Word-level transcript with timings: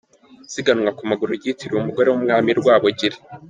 Isiganwa 0.49 0.91
ku 0.97 1.03
maguru 1.09 1.31
ryitiriwe 1.39 1.77
Umugore 1.79 2.07
w’Umwami 2.09 2.49
Rwabugiri 2.59 3.17